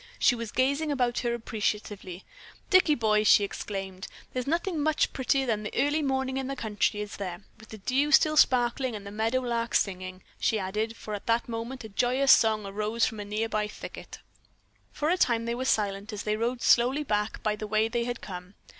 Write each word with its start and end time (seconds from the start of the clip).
She 0.17 0.33
was 0.33 0.51
gazing 0.51 0.91
about 0.91 1.19
her 1.19 1.35
appreciatively. 1.35 2.25
"Dicky 2.71 2.95
boy," 2.95 3.23
she 3.23 3.43
exclaimed, 3.43 4.07
"there's 4.33 4.47
nothing 4.47 4.81
much 4.81 5.13
prettier 5.13 5.45
than 5.45 5.69
early 5.75 6.01
morning 6.01 6.37
in 6.37 6.47
the 6.47 6.55
country, 6.55 7.01
is 7.01 7.17
there, 7.17 7.43
with 7.59 7.69
the 7.69 7.77
dew 7.77 8.11
still 8.11 8.35
sparkling 8.35 8.95
and 8.95 9.07
a 9.07 9.11
meadow 9.11 9.41
lark 9.41 9.75
singing," 9.75 10.23
she 10.39 10.57
added, 10.57 10.95
for 10.95 11.13
at 11.13 11.27
that 11.27 11.47
moment 11.47 11.83
a 11.83 11.89
joyous 11.89 12.31
song 12.31 12.65
arose 12.65 13.05
from 13.05 13.19
a 13.19 13.25
near 13.25 13.47
by 13.47 13.67
thicket. 13.67 14.17
For 14.91 15.09
a 15.11 15.17
time 15.17 15.45
they 15.45 15.53
were 15.53 15.65
silent 15.65 16.11
as 16.11 16.23
they 16.23 16.35
rode 16.35 16.63
slowly 16.63 17.03
back 17.03 17.43
by 17.43 17.55
the 17.55 17.67
way 17.67 17.87
they 17.87 18.05
had 18.05 18.21
come. 18.21 18.55